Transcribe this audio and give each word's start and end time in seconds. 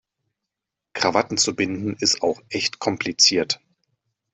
Krawatten 0.93 1.37
zu 1.37 1.55
binden, 1.55 1.95
ist 1.99 2.23
auch 2.23 2.41
echt 2.49 2.79
kompliziert. 2.79 3.61